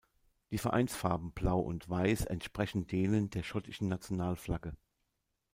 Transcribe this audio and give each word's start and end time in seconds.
Die 0.49 0.57
Vereinsfarben 0.57 1.31
Blau 1.31 1.59
und 1.59 1.87
Weiß 1.87 2.25
entsprechen 2.25 2.87
denen 2.87 3.29
der 3.29 3.43
schottischen 3.43 3.87
Nationalflagge. 3.87 4.75